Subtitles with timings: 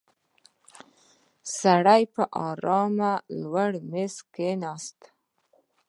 [1.59, 4.99] سړی په آرامه لوی مېز ته کېناست.